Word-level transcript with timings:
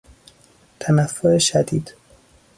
تنفر 0.79 1.37
شدید 1.37 1.93